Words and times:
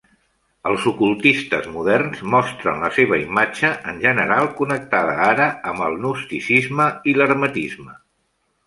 Els 0.69 0.85
ocultistes 0.91 1.67
moderns 1.73 2.23
mostren 2.35 2.81
la 2.85 2.91
seva 2.97 3.19
imatge, 3.27 3.71
en 3.93 4.03
general 4.07 4.51
connectada 4.63 5.15
ara 5.29 5.49
amb 5.75 5.87
el 5.91 6.03
gnosticisme 6.03 6.91
i 7.13 7.17
l'hermetisme. 7.21 8.01